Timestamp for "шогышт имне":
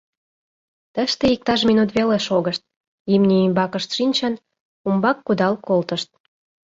2.27-3.37